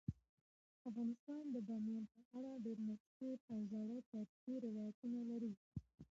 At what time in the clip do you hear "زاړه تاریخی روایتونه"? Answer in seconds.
3.71-5.19